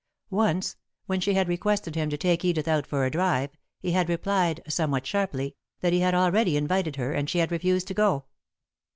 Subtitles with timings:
[0.31, 4.09] Once, when she had requested him to take Edith out for a drive, he had
[4.09, 8.25] replied, somewhat sharply, that he had already invited her and she had refused to go.